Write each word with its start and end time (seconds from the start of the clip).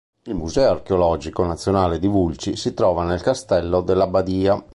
Il 0.23 0.33
Museo 0.33 0.71
archeologico 0.71 1.45
nazionale 1.45 1.99
di 1.99 2.07
Vulci 2.07 2.55
si 2.55 2.73
trova 2.73 3.03
nel 3.05 3.21
Castello 3.21 3.81
dell'Abbadia. 3.81 4.59